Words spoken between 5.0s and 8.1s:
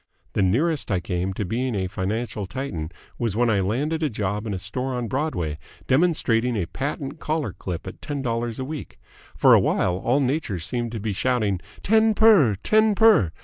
Broadway, demonstrating a patent collar clip at